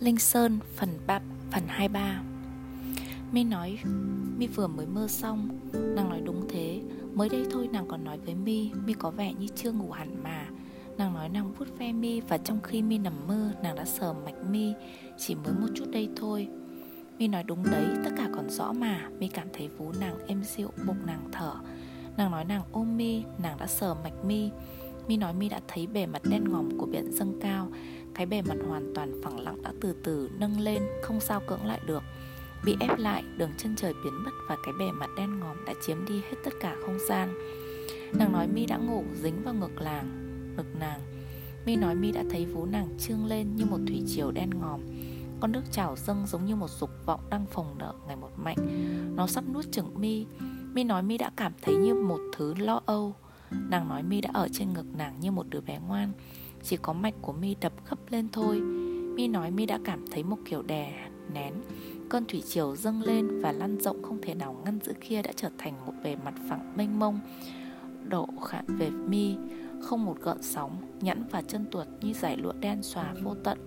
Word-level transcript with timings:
Linh 0.00 0.18
Sơn 0.18 0.58
phần 0.76 0.88
3 1.06 1.20
phần 1.50 1.62
23 1.66 2.22
Mi 3.32 3.44
nói, 3.44 3.78
Mi 4.38 4.46
vừa 4.46 4.66
mới 4.66 4.86
mơ 4.86 5.08
xong. 5.08 5.48
Nàng 5.72 6.08
nói, 6.08 6.20
đúng 6.24 6.48
thế. 6.48 6.80
Mới 7.12 7.28
đây 7.28 7.46
thôi 7.50 7.68
nàng 7.72 7.88
còn 7.88 8.04
nói 8.04 8.18
với 8.18 8.34
Mi 8.34 8.70
Mi 8.86 8.92
có 8.92 9.10
vẻ 9.10 9.32
như 9.32 9.46
chưa 9.56 9.72
ngủ 9.72 9.90
hẳn 9.90 10.22
mà. 10.22 10.46
Nàng 10.98 11.14
nói, 11.14 11.28
nàng 11.28 11.52
vuốt 11.52 11.78
ve 11.78 11.92
Mi 11.92 12.20
Và 12.20 12.38
trong 12.38 12.60
khi 12.62 12.82
Mi 12.82 12.98
nằm 12.98 13.12
mơ, 13.28 13.52
Nàng 13.62 13.76
đã 13.76 13.84
sờ 13.84 14.12
mạch 14.12 14.44
Mi. 14.50 14.72
Chỉ 15.18 15.34
mới 15.34 15.52
một 15.52 15.68
chút 15.74 15.84
đây 15.92 16.08
thôi. 16.16 16.48
Mi 17.18 17.28
nói, 17.28 17.42
đúng 17.44 17.64
đấy, 17.70 17.84
Tất 18.04 18.10
cả 18.16 18.28
còn 18.34 18.50
rõ 18.50 18.72
mà. 18.72 19.08
Mi 19.18 19.28
cảm 19.28 19.48
thấy 19.52 19.68
vú 19.68 19.92
nàng 20.00 20.26
êm 20.26 20.42
dịu, 20.44 20.70
Bụng 20.86 21.06
nàng 21.06 21.28
thở. 21.32 21.52
Nàng 22.16 22.30
nói, 22.30 22.44
nàng 22.44 22.62
ôm 22.72 22.96
Mi, 22.96 23.22
Nàng 23.42 23.58
đã 23.58 23.66
sờ 23.66 23.94
mạch 23.94 24.24
Mi. 24.24 24.50
Mi 25.08 25.16
nói, 25.16 25.34
Mi 25.34 25.48
đã 25.48 25.60
thấy 25.68 25.86
bề 25.86 26.06
mặt 26.06 26.22
đen 26.30 26.44
ngòm 26.48 26.78
của 26.78 26.86
biển 26.86 27.12
dâng 27.12 27.38
cao. 27.40 27.68
Cái 28.20 28.26
bề 28.26 28.42
mặt 28.42 28.56
hoàn 28.68 28.92
toàn 28.94 29.20
phẳng 29.22 29.40
lặng 29.40 29.62
đã 29.62 29.72
từ 29.80 29.94
từ 30.02 30.30
nâng 30.38 30.60
lên 30.60 30.82
Không 31.02 31.20
sao 31.20 31.40
cưỡng 31.46 31.66
lại 31.66 31.80
được. 31.86 32.02
Bị 32.64 32.76
ép 32.80 32.98
lại, 32.98 33.24
đường 33.36 33.50
chân 33.56 33.76
trời 33.76 33.94
biến 34.04 34.24
mất 34.24 34.30
Và 34.48 34.56
cái 34.64 34.74
bề 34.78 34.92
mặt 34.92 35.10
đen 35.16 35.40
ngòm 35.40 35.64
đã 35.66 35.74
chiếm 35.86 36.06
đi 36.08 36.20
hết 36.20 36.36
tất 36.44 36.50
cả 36.60 36.76
không 36.86 36.98
gian. 37.08 37.28
Nàng 38.12 38.32
nói 38.32 38.48
Mi 38.48 38.66
đã 38.66 38.76
ngủ 38.76 39.04
dính 39.22 39.42
vào 39.44 39.54
ngực 39.54 39.80
làng 39.80 40.06
Ngực 40.56 40.66
nàng. 40.80 41.00
Mi 41.66 41.76
nói 41.76 41.94
Mi 41.94 42.12
đã 42.12 42.24
thấy 42.30 42.46
vú 42.46 42.66
nàng 42.66 42.88
trương 42.98 43.26
lên 43.26 43.56
như 43.56 43.64
một 43.64 43.78
thủy 43.86 44.02
triều 44.06 44.30
đen 44.30 44.50
ngòm. 44.60 44.80
Con 45.40 45.52
nước 45.52 45.62
trào 45.70 45.96
dâng 45.96 46.26
giống 46.26 46.44
như 46.44 46.56
một 46.56 46.70
dục 46.70 46.90
vọng 47.06 47.20
đang 47.30 47.46
phồng 47.46 47.78
nở 47.78 47.94
ngày 48.06 48.16
một 48.16 48.30
mạnh. 48.36 48.56
Nó 49.16 49.26
sắp 49.26 49.44
nuốt 49.54 49.72
chửng 49.72 50.00
Mi. 50.00 50.26
Mi 50.72 50.84
nói 50.84 51.02
Mi 51.02 51.18
đã 51.18 51.30
cảm 51.36 51.52
thấy 51.62 51.76
như 51.76 51.94
một 51.94 52.20
thứ 52.36 52.54
lo 52.54 52.80
âu. 52.86 53.14
Nàng 53.50 53.88
nói 53.88 54.02
Mi 54.02 54.20
đã 54.20 54.30
ở 54.34 54.48
trên 54.52 54.72
ngực 54.72 54.86
nàng 54.96 55.20
như 55.20 55.30
một 55.30 55.46
đứa 55.50 55.60
bé 55.60 55.78
ngoan. 55.88 56.12
Chỉ 56.62 56.76
có 56.76 56.92
mạch 56.92 57.14
của 57.22 57.32
Mi 57.32 57.54
đập 57.60 57.72
gấp 57.90 57.96
lên 58.10 58.28
thôi. 58.32 58.60
Mi 59.14 59.28
nói 59.28 59.50
Mi 59.50 59.66
đã 59.66 59.78
cảm 59.84 60.04
thấy 60.10 60.22
một 60.22 60.36
kiểu 60.44 60.62
đè, 60.62 61.08
nén. 61.34 61.54
Cơn 62.08 62.24
thủy 62.24 62.42
triều 62.48 62.76
dâng 62.76 63.02
lên 63.02 63.40
và 63.40 63.52
lăn 63.52 63.80
rộng 63.80 64.02
không 64.02 64.18
thể 64.22 64.34
nào 64.34 64.62
ngăn 64.64 64.78
giữ 64.80 64.92
kia 65.00 65.22
đã 65.22 65.32
trở 65.36 65.50
thành 65.58 65.86
một 65.86 65.92
bề 66.04 66.16
mặt 66.16 66.34
phẳng 66.48 66.72
mênh 66.76 66.98
mông. 66.98 67.20
Độ 68.08 68.28
khạn 68.44 68.64
về 68.68 68.90
mi, 68.90 69.36
Không 69.82 70.04
một 70.04 70.16
gợn 70.20 70.42
sóng, 70.42 70.76
Nhẵn 71.00 71.24
và 71.30 71.42
chân 71.42 71.66
tuột 71.70 71.86
như 72.00 72.12
giải 72.12 72.36
lụa 72.36 72.52
đen 72.52 72.82
xòa 72.82 73.14
vô 73.22 73.34
tận. 73.44 73.58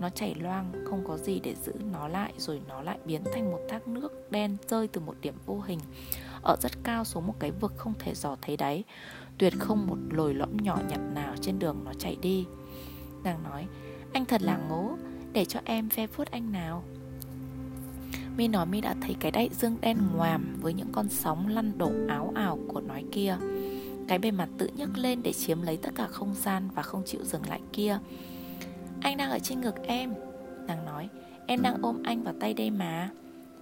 Nó 0.00 0.08
chảy 0.08 0.34
loang, 0.34 0.72
Không 0.84 1.04
có 1.06 1.16
gì 1.16 1.40
để 1.40 1.54
giữ 1.64 1.72
nó 1.92 2.08
lại, 2.08 2.32
Rồi 2.36 2.60
nó 2.68 2.82
lại 2.82 2.98
biến 3.04 3.22
thành 3.32 3.50
một 3.50 3.60
thác 3.68 3.88
nước 3.88 4.30
đen 4.30 4.56
rơi 4.68 4.88
từ 4.88 5.00
một 5.00 5.16
điểm 5.20 5.34
vô 5.46 5.60
hình. 5.66 5.78
Ở 6.42 6.56
rất 6.60 6.72
cao 6.82 7.04
xuống 7.04 7.26
một 7.26 7.34
cái 7.38 7.50
vực 7.50 7.72
không 7.76 7.94
thể 7.98 8.14
dò 8.14 8.36
thấy 8.42 8.56
đáy. 8.56 8.84
Tuyệt 9.38 9.52
không 9.58 9.86
một 9.86 9.96
lồi 10.10 10.34
lõm 10.34 10.56
nhỏ 10.56 10.78
nhặt 10.88 11.00
nào 11.14 11.34
trên 11.40 11.58
đường 11.58 11.76
nó 11.84 11.92
chạy 11.98 12.16
đi. 12.22 12.46
Nàng 13.24 13.42
nói, 13.42 13.66
Anh 14.12 14.24
thật 14.24 14.42
là 14.42 14.58
ngố, 14.68 14.90
Để 15.32 15.44
cho 15.44 15.60
em 15.64 15.88
ve 15.88 16.06
vuốt 16.06 16.30
anh 16.30 16.52
nào. 16.52 16.84
Mi 18.36 18.48
nói 18.48 18.66
Mi 18.66 18.80
đã 18.80 18.94
thấy 19.00 19.16
cái 19.20 19.30
đại 19.30 19.50
dương 19.52 19.76
đen 19.80 19.98
ngoàm 20.14 20.56
Với 20.60 20.74
những 20.74 20.92
con 20.92 21.08
sóng 21.08 21.48
lăn 21.48 21.78
đổ 21.78 21.92
áo 22.08 22.32
ảo 22.34 22.58
của 22.68 22.80
nói 22.80 23.04
kia. 23.12 23.36
Cái 24.08 24.18
bề 24.18 24.30
mặt 24.30 24.48
tự 24.58 24.70
nhấc 24.76 24.98
lên 24.98 25.22
để 25.22 25.32
chiếm 25.32 25.62
lấy 25.62 25.76
tất 25.76 25.90
cả 25.94 26.06
không 26.06 26.34
gian 26.34 26.68
Và 26.74 26.82
không 26.82 27.02
chịu 27.06 27.24
dừng 27.24 27.48
lại 27.48 27.60
kia. 27.72 27.98
Anh 29.00 29.16
đang 29.16 29.30
ở 29.30 29.38
trên 29.38 29.60
ngực 29.60 29.74
em, 29.82 30.14
Nàng 30.66 30.84
nói. 30.84 31.08
Em 31.46 31.62
đang 31.62 31.82
ôm 31.82 32.02
anh 32.04 32.22
vào 32.22 32.34
tay 32.40 32.54
đây 32.54 32.70
mà. 32.70 33.10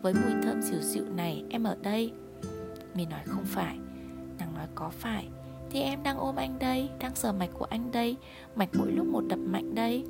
Với 0.03 0.15
mùi 0.15 0.43
thơm 0.43 0.63
dịu 0.63 0.81
dịu 0.81 1.05
này, 1.17 1.45
em 1.51 1.65
ở 1.65 1.77
đây. 1.83 2.13
Mi 2.97 3.07
nói 3.07 3.21
không 3.27 3.45
phải. 3.45 3.79
Nàng 4.39 4.55
nói 4.55 4.67
có 4.75 4.91
phải. 4.91 5.29
Thì 5.71 5.81
em 5.81 6.03
đang 6.03 6.19
ôm 6.19 6.37
anh 6.37 6.59
đây, 6.59 6.91
Đang 7.01 7.15
sờ 7.15 7.33
mạch 7.33 7.51
của 7.53 7.65
anh 7.65 7.93
đây. 7.93 8.17
Mạch 8.57 8.69
mỗi 8.79 8.93
lúc 8.93 9.07
một 9.07 9.25
đập 9.29 9.39
mạnh 9.39 9.75
đây. 9.75 10.05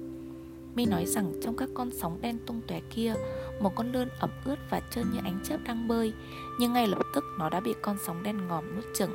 Mi 0.74 0.86
nói 0.86 1.06
rằng 1.06 1.32
trong 1.42 1.56
các 1.56 1.68
con 1.74 1.90
sóng 1.90 2.20
đen 2.20 2.38
tung 2.46 2.60
tóe 2.68 2.80
kia, 2.94 3.14
Một 3.60 3.72
con 3.75 3.92
lươn 3.92 4.08
ẩm 4.20 4.30
ướt 4.44 4.58
và 4.70 4.80
trơn 4.91 5.04
như 5.12 5.19
ánh 5.25 5.38
chớp 5.44 5.56
đang 5.64 5.88
bơi. 5.88 6.12
Nhưng 6.60 6.72
ngay 6.72 6.86
lập 6.86 6.98
tức 7.14 7.25
nó 7.38 7.50
đã 7.50 7.60
bị 7.60 7.75
con 7.82 7.96
sóng 8.06 8.22
đen 8.22 8.48
ngòm 8.48 8.76
nuốt 8.76 8.84
chừng 8.94 9.10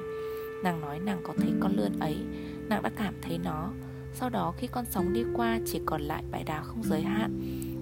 Nàng 0.63 0.81
nói 0.81 0.99
nàng 0.99 1.21
có 1.23 1.33
thấy 1.37 1.51
con 1.59 1.75
lươn 1.75 1.99
ấy. 1.99 2.17
Nàng 2.69 2.83
đã 2.83 2.89
cảm 2.95 3.13
thấy 3.21 3.37
nó. 3.37 3.69
Sau 4.13 4.29
đó 4.29 4.53
khi 4.57 4.67
con 4.67 4.85
sóng 4.91 5.13
đi 5.13 5.23
qua, 5.33 5.59
chỉ 5.65 5.81
còn 5.85 6.01
lại 6.01 6.23
bãi 6.31 6.43
đá 6.43 6.61
không 6.61 6.83
giới 6.83 7.01
hạn. 7.01 7.41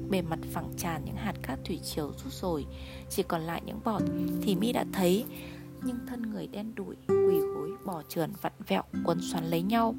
Bề 0.10 0.22
mặt 0.22 0.40
phẳng 0.52 0.70
tràn 0.78 1.02
những 1.06 1.16
hạt 1.16 1.34
cát 1.42 1.60
thủy 1.66 1.80
triều 1.84 2.12
rút 2.24 2.34
rồi. 2.34 2.66
Chỉ 3.10 3.24
còn 3.24 3.42
lại 3.42 3.62
những 3.66 3.80
bọt. 3.84 4.02
Thì 4.42 4.56
mi 4.56 4.72
đã 4.74 4.86
thấy 4.94 5.26
nhưng 5.84 5.98
thân 6.08 6.22
người 6.22 6.48
đen 6.48 6.76
đủi, 6.76 6.96
Quỳ 7.08 7.40
gối, 7.40 7.72
bò 7.86 8.04
trườn, 8.10 8.30
vặn 8.42 8.54
vẹo, 8.68 8.84
Quấn 9.06 9.18
xoắn 9.22 9.46
lấy 9.46 9.62
nhau, 9.62 9.96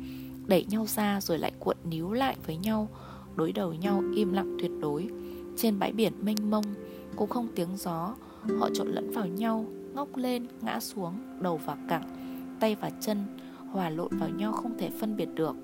Đẩy 0.47 0.65
nhau 0.65 0.87
ra 0.87 1.21
rồi 1.21 1.39
lại 1.39 1.53
cuộn 1.59 1.77
níu 1.85 2.13
lại 2.13 2.37
với 2.47 2.57
nhau, 2.57 2.89
đối 3.37 3.53
đầu 3.53 3.75
nhau 3.75 4.03
im 4.15 4.33
lặng 4.33 4.57
tuyệt 4.61 4.71
đối. 4.81 5.09
Trên 5.57 5.79
bãi 5.79 5.93
biển 5.93 6.13
mênh 6.23 6.51
mông, 6.51 6.65
cũng 7.17 7.31
không 7.31 7.49
tiếng 7.55 7.77
gió, 7.77 8.15
họ 8.59 8.69
trộn 8.75 8.89
lẫn 8.89 9.11
vào 9.11 9.27
nhau, 9.27 9.67
ngóc 9.95 10.17
lên, 10.17 10.47
ngã 10.61 10.81
xuống, 10.81 11.15
đầu 11.41 11.57
vào 11.57 11.77
cẳng, 11.89 12.09
tay 12.61 12.75
và 12.75 12.91
chân, 13.01 13.25
hòa 13.73 13.91
lộn 13.91 14.19
vào 14.19 14.29
nhau 14.29 14.53
không 14.53 14.79
thể 14.79 14.91
phân 14.91 15.17
biệt 15.17 15.29
được. 15.35 15.57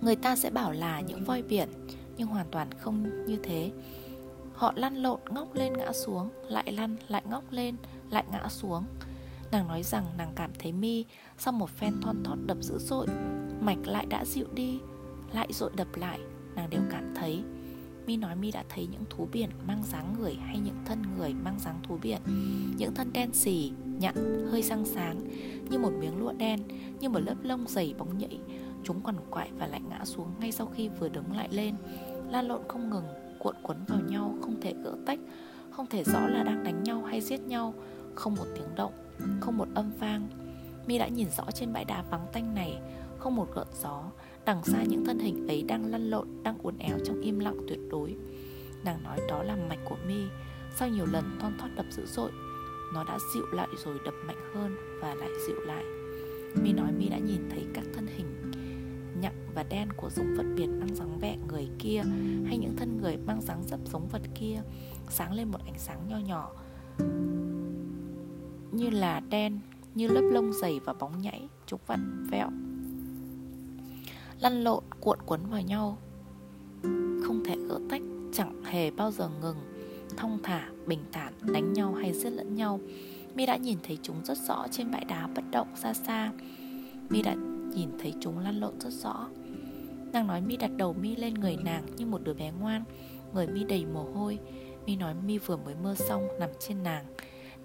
Người 0.00 0.16
ta 0.16 0.36
sẽ 0.36 0.50
bảo 0.50 0.72
là 0.72 1.00
những 1.00 1.24
voi 1.24 1.42
biển, 1.42 1.68
nhưng 2.16 2.28
hoàn 2.28 2.46
toàn 2.50 2.68
không 2.78 3.26
như 3.26 3.36
thế 3.42 3.70
họ 4.56 4.72
lăn 4.76 4.94
lộn 4.94 5.20
ngóc 5.30 5.54
lên 5.54 5.72
ngã 5.72 5.92
xuống, 5.92 6.30
lại 6.48 6.72
lăn, 6.72 6.96
lại 7.08 7.22
ngóc 7.30 7.44
lên, 7.50 7.76
lại 8.10 8.24
ngã 8.32 8.48
xuống. 8.48 8.84
Nàng 9.52 9.68
nói 9.68 9.82
rằng 9.82 10.04
nàng 10.18 10.32
cảm 10.36 10.50
thấy 10.58 10.72
mi, 10.72 11.04
sau 11.38 11.52
một 11.52 11.70
phen 11.70 12.00
thon 12.00 12.22
thót 12.24 12.36
đập 12.46 12.56
dữ 12.60 12.78
dội, 12.78 13.06
mạch 13.60 13.86
lại 13.86 14.06
đã 14.06 14.24
dịu 14.24 14.46
đi, 14.54 14.78
lại 15.32 15.48
dội 15.52 15.70
đập 15.76 15.88
lại, 15.96 16.20
nàng 16.54 16.70
đều 16.70 16.80
cảm 16.90 17.14
thấy. 17.16 17.42
Mi 18.06 18.16
nói 18.16 18.36
mi 18.36 18.50
đã 18.50 18.64
thấy 18.68 18.86
những 18.86 19.04
thú 19.10 19.28
biển 19.32 19.50
mang 19.66 19.82
dáng 19.84 20.16
người 20.20 20.34
hay 20.34 20.58
những 20.58 20.84
thân 20.84 21.02
người 21.18 21.34
mang 21.34 21.58
dáng 21.58 21.80
thú 21.82 21.98
biển. 22.02 22.20
Những 22.78 22.94
thân 22.94 23.12
đen 23.12 23.32
xì 23.32 23.72
nhẵn 23.98 24.46
hơi 24.50 24.62
răng 24.62 24.84
sáng, 24.84 25.20
như 25.70 25.78
một 25.78 25.92
miếng 26.00 26.18
lụa 26.18 26.32
đen, 26.32 26.60
như 27.00 27.08
một 27.08 27.20
lớp 27.20 27.36
lông 27.42 27.68
dày 27.68 27.94
bóng 27.98 28.18
nhảy 28.18 28.38
chúng 28.84 29.00
quằn 29.00 29.16
quại 29.30 29.50
và 29.58 29.66
lại 29.66 29.80
ngã 29.88 30.04
xuống 30.04 30.28
ngay 30.40 30.52
sau 30.52 30.66
khi 30.66 30.88
vừa 30.88 31.08
đứng 31.08 31.36
lại 31.36 31.48
lên 31.50 31.74
lan 32.30 32.48
lộn 32.48 32.62
không 32.68 32.90
ngừng 32.90 33.25
cuộn 33.38 33.54
quấn 33.62 33.78
vào 33.88 34.00
nhau, 34.08 34.34
không 34.40 34.60
thể 34.60 34.74
gỡ 34.84 34.94
tách, 35.06 35.18
không 35.70 35.86
thể 35.86 36.04
rõ 36.04 36.26
là 36.26 36.42
đang 36.42 36.64
đánh 36.64 36.82
nhau 36.82 37.02
hay 37.02 37.20
giết 37.20 37.40
nhau. 37.40 37.74
Không 38.14 38.34
một 38.34 38.46
tiếng 38.54 38.74
động, 38.76 38.92
không 39.40 39.58
một 39.58 39.68
âm 39.74 39.90
vang. 40.00 40.28
Mi 40.86 40.98
đã 40.98 41.08
nhìn 41.08 41.28
rõ 41.30 41.44
trên 41.54 41.72
bãi 41.72 41.84
đá 41.84 42.02
vắng 42.10 42.26
tanh 42.32 42.54
này, 42.54 42.78
không 43.18 43.36
một 43.36 43.48
gợn 43.54 43.66
gió. 43.82 44.02
Đằng 44.44 44.64
xa 44.64 44.82
những 44.88 45.04
thân 45.04 45.18
hình 45.18 45.48
ấy 45.48 45.62
đang 45.62 45.90
lăn 45.90 46.10
lộn, 46.10 46.28
Đang 46.42 46.58
uốn 46.58 46.78
éo 46.78 46.98
trong 47.04 47.20
im 47.20 47.38
lặng 47.38 47.56
tuyệt 47.68 47.80
đối. 47.90 48.16
Nàng 48.84 49.02
nói 49.02 49.18
đó 49.28 49.42
là 49.42 49.56
mạch 49.68 49.78
của 49.88 49.96
mi. 50.06 50.22
Sau 50.76 50.88
nhiều 50.88 51.06
lần 51.06 51.24
thon 51.40 51.52
thót 51.58 51.68
đập 51.76 51.86
dữ 51.90 52.06
dội, 52.06 52.30
Nó 52.94 53.04
đã 53.04 53.18
dịu 53.34 53.46
lại 53.52 53.68
rồi 53.84 53.98
đập 54.04 54.14
mạnh 54.26 54.52
hơn 54.54 54.76
Và 55.00 55.14
lại 55.14 55.28
dịu 55.46 55.60
lại. 55.60 55.84
Mi 56.62 56.72
nói 56.72 56.92
Mi 56.92 57.08
đã 57.08 57.18
nhìn 57.18 57.48
thấy 57.50 57.66
các 57.74 57.84
thân 57.94 58.06
hình 58.06 58.26
và 59.56 59.62
đen 59.62 59.88
của 59.96 60.10
giống 60.10 60.34
vật 60.36 60.46
biển 60.56 60.80
mang 60.80 60.94
dáng 60.94 61.18
vẻ 61.18 61.36
người 61.48 61.68
kia, 61.78 62.02
Hay 62.46 62.58
những 62.58 62.76
thân 62.76 62.98
người 63.02 63.16
mang 63.16 63.40
dáng 63.40 63.62
dấp 63.66 63.80
giống 63.84 64.08
vật 64.08 64.22
kia, 64.34 64.62
Sáng 65.08 65.32
lên 65.32 65.50
một 65.50 65.58
ánh 65.66 65.78
sáng 65.78 66.08
nho 66.08 66.18
nhỏ, 66.18 66.50
Như 68.72 68.90
là 68.90 69.20
đen, 69.20 69.60
Như 69.94 70.08
lớp 70.08 70.30
lông 70.32 70.52
dày 70.52 70.80
và 70.84 70.92
bóng 70.92 71.22
nhảy 71.22 71.48
Chúng 71.66 71.80
vặn 71.86 72.26
vẹo, 72.30 72.50
lăn 74.40 74.64
lộn, 74.64 74.84
cuộn 75.00 75.18
quấn 75.26 75.40
vào 75.50 75.62
nhau. 75.62 75.98
Không 77.22 77.42
thể 77.44 77.56
gỡ 77.68 77.80
tách, 77.90 78.02
chẳng 78.32 78.64
hề 78.64 78.90
bao 78.90 79.10
giờ 79.10 79.30
ngừng. 79.40 79.56
Thong 80.16 80.38
thả, 80.42 80.68
bình 80.86 81.04
thản, 81.12 81.32
đánh 81.42 81.72
nhau 81.72 81.94
hay 81.94 82.12
giết 82.12 82.30
lẫn 82.30 82.54
nhau. 82.54 82.80
Mi 83.34 83.46
đã 83.46 83.56
nhìn 83.56 83.78
thấy 83.82 83.98
chúng 84.02 84.24
rất 84.24 84.38
rõ 84.38 84.66
trên 84.70 84.90
bãi 84.90 85.04
đá 85.04 85.28
bất 85.34 85.42
động 85.50 85.68
xa 85.76 85.94
xa. 85.94 86.32
Mi 87.10 87.22
đã 87.22 87.34
nhìn 87.74 87.88
thấy 87.98 88.14
chúng 88.20 88.38
lăn 88.38 88.60
lộn 88.60 88.80
rất 88.80 88.92
rõ 88.92 89.28
nàng 90.12 90.26
nói 90.26 90.40
mi 90.40 90.56
đặt 90.56 90.70
đầu 90.76 90.92
mi 90.92 91.16
lên 91.16 91.34
người 91.34 91.56
nàng 91.64 91.86
như 91.96 92.06
một 92.06 92.20
đứa 92.24 92.34
bé 92.34 92.52
ngoan. 92.60 92.84
Người 93.34 93.46
mi 93.46 93.64
đầy 93.64 93.84
mồ 93.84 94.02
hôi. 94.02 94.38
Mi 94.86 94.96
nói 94.96 95.14
mi 95.14 95.38
vừa 95.38 95.56
mới 95.56 95.74
mơ 95.74 95.94
xong, 95.94 96.28
nằm 96.40 96.50
trên 96.60 96.82
nàng. 96.82 97.04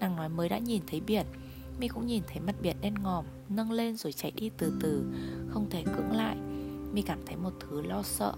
Nàng 0.00 0.16
nói 0.16 0.28
mới 0.28 0.48
đã 0.48 0.58
nhìn 0.58 0.82
thấy 0.86 1.00
biển. 1.00 1.26
Mi 1.80 1.88
cũng 1.88 2.06
nhìn 2.06 2.22
thấy 2.26 2.40
mặt 2.40 2.54
biển 2.62 2.76
đen 2.80 2.94
ngòm, 3.02 3.24
nâng 3.48 3.70
lên 3.70 3.96
rồi 3.96 4.12
chạy 4.12 4.30
đi 4.30 4.50
từ 4.58 4.72
từ, 4.80 5.04
không 5.48 5.70
thể 5.70 5.84
cưỡng 5.96 6.12
lại. 6.12 6.36
Mi 6.92 7.02
cảm 7.02 7.18
thấy 7.26 7.36
một 7.36 7.52
thứ 7.60 7.82
lo 7.82 8.02
sợ. 8.02 8.32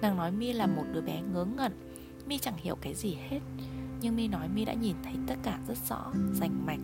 Nàng 0.00 0.16
nói 0.16 0.32
Mi 0.32 0.52
là 0.52 0.66
một 0.66 0.84
đứa 0.92 1.00
bé 1.00 1.22
ngớ 1.32 1.44
ngẩn. 1.44 1.72
Mi 2.26 2.38
chẳng 2.38 2.56
hiểu 2.56 2.76
cái 2.80 2.94
gì 2.94 3.16
hết. 3.28 3.40
Nhưng 4.00 4.16
Mi 4.16 4.28
nói 4.28 4.48
Mi 4.48 4.64
đã 4.64 4.72
nhìn 4.72 4.96
thấy 5.02 5.14
tất 5.26 5.34
cả 5.42 5.58
rất 5.68 5.78
rõ, 5.88 6.12
Rành 6.34 6.66
mạch. 6.66 6.80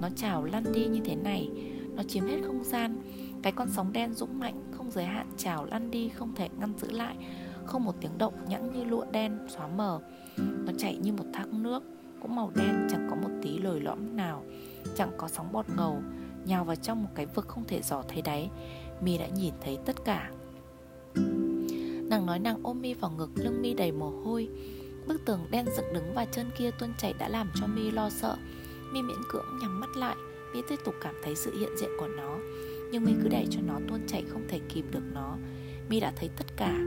Nó 0.00 0.08
trào 0.16 0.44
lăn 0.44 0.64
đi 0.72 0.86
như 0.86 1.00
thế 1.04 1.14
này. 1.14 1.50
Nó 1.96 2.02
chiếm 2.02 2.24
hết 2.24 2.40
không 2.46 2.64
gian. 2.64 3.02
Cái 3.42 3.52
con 3.52 3.68
sóng 3.70 3.92
đen 3.92 4.14
dũng 4.14 4.38
mạnh 4.38 4.62
giới 4.94 5.04
hạn 5.04 5.26
trào 5.36 5.64
lăn 5.64 5.90
đi, 5.90 6.08
Không 6.08 6.34
thể 6.34 6.48
ngăn 6.58 6.72
giữ 6.78 6.90
lại. 6.90 7.16
Không 7.64 7.84
một 7.84 7.94
tiếng 8.00 8.18
động, 8.18 8.34
nhẵn 8.48 8.72
như 8.72 8.84
lụa 8.84 9.04
đen, 9.12 9.38
xóa 9.48 9.66
mờ. 9.66 10.00
Nó 10.36 10.72
chảy 10.78 10.96
như 10.96 11.12
một 11.12 11.24
thác 11.32 11.48
nước, 11.52 11.82
Cũng 12.22 12.36
màu 12.36 12.50
đen, 12.54 12.86
chẳng 12.90 13.06
có 13.10 13.16
một 13.16 13.30
tí 13.42 13.58
lồi 13.58 13.80
lõm 13.80 14.16
nào, 14.16 14.44
Chẳng 14.96 15.10
có 15.16 15.28
sóng 15.28 15.52
bọt 15.52 15.66
ngầu. 15.76 16.02
Nhào 16.44 16.64
vào 16.64 16.76
trong 16.76 17.02
một 17.02 17.08
cái 17.14 17.26
vực 17.26 17.48
không 17.48 17.64
thể 17.64 17.82
dò 17.82 18.02
thấy 18.08 18.22
đáy. 18.22 18.50
Mi 19.00 19.18
đã 19.18 19.26
nhìn 19.26 19.54
thấy 19.60 19.78
tất 19.86 20.04
cả. 20.04 20.30
Nàng 22.10 22.26
nói 22.26 22.38
nàng 22.38 22.60
ôm 22.62 22.80
mi 22.80 22.94
vào 22.94 23.10
ngực, 23.10 23.30
lưng 23.34 23.62
mi 23.62 23.74
đầy 23.74 23.92
mồ 23.92 24.10
hôi. 24.10 24.48
Bức 25.06 25.24
tường 25.24 25.40
đen 25.50 25.66
dựng 25.76 25.92
đứng 25.94 26.14
và 26.14 26.24
chân 26.24 26.50
kia 26.58 26.70
tuôn 26.78 26.90
chảy 26.98 27.12
đã 27.18 27.28
làm 27.28 27.50
cho 27.54 27.66
mi 27.66 27.90
lo 27.90 28.10
sợ. 28.10 28.36
Mi 28.92 29.02
miễn 29.02 29.16
cưỡng 29.32 29.58
nhắm 29.60 29.80
mắt 29.80 29.96
lại. 29.96 30.16
Mi 30.54 30.60
tiếp 30.68 30.78
tục 30.84 30.94
cảm 31.00 31.14
thấy 31.24 31.36
sự 31.36 31.58
hiện 31.58 31.76
diện 31.76 31.90
của 31.98 32.08
nó 32.08 32.36
nhưng 32.92 33.04
mi 33.04 33.12
cứ 33.22 33.28
để 33.28 33.46
cho 33.50 33.60
nó 33.60 33.80
tuôn 33.88 34.00
chảy, 34.06 34.24
không 34.28 34.42
thể 34.48 34.60
kìm 34.68 34.90
được 34.90 35.02
nó. 35.12 35.36
Mi 35.88 36.00
đã 36.00 36.12
thấy 36.16 36.30
tất 36.36 36.56
cả. 36.56 36.78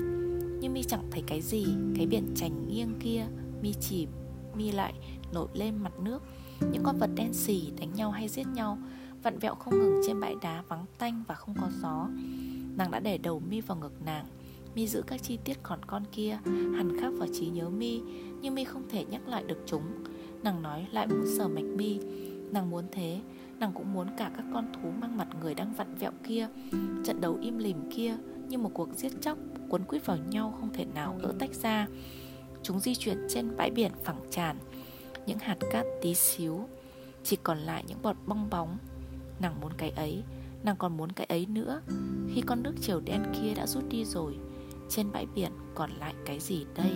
Nhưng 0.60 0.74
mi 0.74 0.84
chẳng 0.84 1.07
thấy 1.12 1.24
cái 1.28 1.42
gì, 1.42 1.66
cái 1.98 2.06
biển 2.06 2.28
chành 2.36 2.68
nghiêng 2.68 3.00
kia. 3.00 3.25
Mi 3.62 3.74
chỉ 3.74 4.07
mi 4.56 4.72
lại 4.72 4.94
nổi 5.34 5.48
lên 5.54 5.78
mặt 5.78 6.00
nước. 6.00 6.24
Những 6.72 6.84
con 6.84 6.98
vật 6.98 7.10
đen 7.16 7.34
xì 7.34 7.72
đánh 7.80 7.94
nhau 7.94 8.12
hay 8.12 8.28
giết 8.28 8.48
nhau, 8.48 8.78
vặn 9.24 9.40
vẹo 9.40 9.56
không 9.56 9.80
ngừng 9.80 10.02
trên 10.07 10.19
bãi 10.19 10.36
đá 10.42 10.63
vắng 10.68 10.86
tanh 10.98 11.24
và 11.28 11.36
không 11.36 11.56
có 11.62 11.69
gió. 11.81 12.07
Nàng 12.78 12.92
đã 12.92 13.00
để 13.00 13.18
đầu 13.18 13.40
mi 13.40 13.62
vào 13.62 13.78
ngực 13.78 13.94
nàng. 14.06 14.25
Mi 14.75 14.88
giữ 14.88 15.02
các 15.07 15.24
chi 15.24 15.38
tiết 15.44 15.57
còn 15.63 15.80
con 15.88 16.04
kia 16.12 16.40
hằn 16.46 17.00
khắc 17.02 17.13
vào 17.18 17.28
trí 17.34 17.48
nhớ 17.48 17.69
mi 17.69 18.02
nhưng 18.42 18.56
mi 18.56 18.63
không 18.63 18.84
thể 18.90 19.06
nhắc 19.06 19.28
lại 19.28 19.44
được 19.48 19.63
chúng. 19.66 19.84
Nàng 20.44 20.62
nói, 20.62 20.88
lại 20.92 21.07
muốn 21.07 21.25
sờ 21.38 21.48
mạch 21.48 21.66
mi 21.75 22.00
nàng 22.52 22.69
muốn 22.69 22.86
thế 22.92 23.22
nàng 23.60 23.72
cũng 23.74 23.94
muốn 23.94 24.07
cả 24.18 24.31
các 24.38 24.46
con 24.54 24.66
thú 24.74 24.92
mang 25.02 25.18
mặt 25.18 25.28
người 25.42 25.56
đang 25.56 25.74
vặn 25.74 25.96
vẹo 25.96 26.12
kia, 26.24 26.48
trận 27.04 27.22
đấu 27.22 27.38
im 27.42 27.57
lìm 27.57 27.78
kia 27.92 28.16
như 28.50 28.57
một 28.57 28.72
cuộc 28.74 28.90
giết 28.96 29.12
chóc 29.22 29.38
cuốn 29.69 29.84
quýt 29.84 30.06
vào 30.06 30.18
nhau 30.18 30.57
không 30.60 30.74
thể 30.74 30.86
nào 30.86 31.18
gỡ 31.22 31.34
tách 31.40 31.54
ra. 31.54 31.88
Chúng 32.63 32.80
di 32.80 32.96
chuyển 32.96 33.18
trên 33.30 33.57
bãi 33.57 33.72
biển 33.72 33.92
phẳng 34.04 34.19
tràn, 34.31 34.57
những 35.25 35.40
hạt 35.40 35.57
cát 35.72 35.86
tí 36.02 36.16
xíu, 36.16 36.68
chỉ 37.24 37.38
còn 37.44 37.57
lại 37.57 37.84
những 37.88 38.02
bọt 38.02 38.16
bong 38.25 38.50
bóng. 38.50 38.78
Nàng 39.40 39.62
muốn 39.62 39.72
cái 39.78 39.90
ấy, 39.90 40.24
nàng 40.63 40.75
còn 40.78 40.98
muốn 40.98 41.12
cái 41.12 41.25
ấy 41.25 41.46
nữa. 41.46 41.81
Khi 42.34 42.42
con 42.42 42.63
nước 42.63 42.74
chiều 42.81 43.00
đen 43.00 43.24
kia 43.34 43.54
đã 43.56 43.68
rút 43.68 43.84
đi 43.90 44.06
rồi, 44.06 44.38
trên 44.90 45.12
bãi 45.12 45.25
biển 45.36 45.52
còn 45.75 45.92
lại 45.92 46.13
cái 46.25 46.40
gì 46.40 46.66
đây? 46.75 46.92